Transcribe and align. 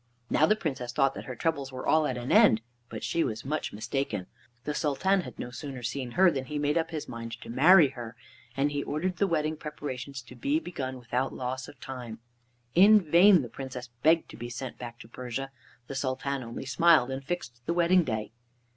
Now 0.31 0.47
the 0.47 0.55
Princess 0.55 0.91
thought 0.91 1.13
that 1.13 1.25
her 1.25 1.35
troubles 1.35 1.71
were 1.71 1.85
all 1.85 2.07
at 2.07 2.17
an 2.17 2.31
end, 2.31 2.61
but 2.89 3.03
she 3.03 3.23
was 3.23 3.45
much 3.45 3.71
mistaken. 3.71 4.25
The 4.63 4.73
Sultan 4.73 5.21
had 5.21 5.37
no 5.37 5.51
sooner 5.51 5.83
seen 5.83 6.13
her 6.13 6.31
than 6.31 6.45
he 6.45 6.57
made 6.57 6.75
up 6.75 6.89
his 6.89 7.07
mind 7.07 7.39
to 7.41 7.51
marry 7.51 7.89
her, 7.89 8.15
and 8.57 8.71
he 8.71 8.81
ordered 8.81 9.17
the 9.17 9.27
wedding 9.27 9.57
preparations 9.57 10.23
to 10.23 10.35
be 10.35 10.57
begun 10.57 10.97
without 10.97 11.33
loss 11.35 11.67
of 11.67 11.79
time. 11.79 12.17
In 12.73 12.99
vain 13.11 13.43
the 13.43 13.47
Princess 13.47 13.89
begged 14.01 14.27
to 14.31 14.37
be 14.37 14.49
sent 14.49 14.79
back 14.79 14.97
to 15.01 15.07
Persia. 15.07 15.51
The 15.85 15.93
Sultan 15.93 16.41
only 16.41 16.65
smiled 16.65 17.11
and 17.11 17.23
fixed 17.23 17.61
the 17.67 17.73
wedding 17.75 18.03
day. 18.03 18.31